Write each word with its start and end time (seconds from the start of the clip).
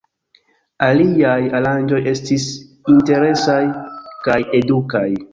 Aliaj 0.85 1.41
aranĝoj 1.59 1.99
estis 2.11 2.45
interesaj 2.93 3.59
kaj 4.29 4.39
edukaj. 4.61 5.05